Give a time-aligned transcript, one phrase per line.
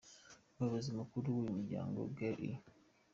[0.55, 2.57] Umuyobozi Mukuru w’uyu muryango, Gary E.